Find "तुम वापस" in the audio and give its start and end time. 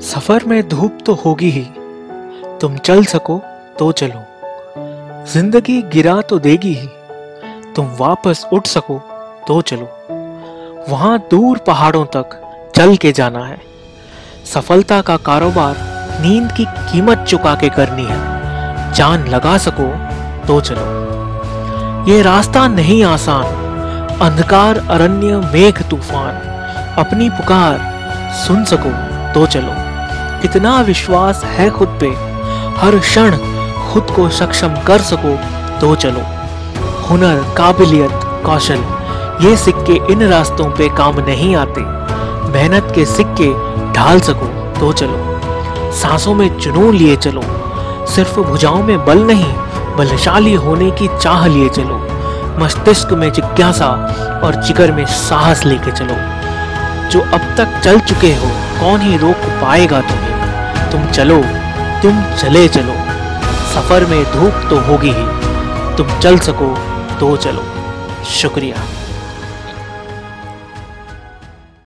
7.76-8.46